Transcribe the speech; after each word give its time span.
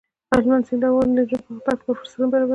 هلمند 0.33 0.63
سیند 0.67 0.81
د 0.81 0.85
افغان 0.91 1.07
نجونو 1.17 1.37
د 1.39 1.43
پرمختګ 1.45 1.77
لپاره 1.79 1.97
فرصتونه 1.99 2.27
برابروي. 2.33 2.49